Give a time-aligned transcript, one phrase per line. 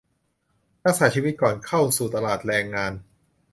[0.83, 2.93] ทักษะชีวิตก่อนเข้าสู่ตลาดแรงงาน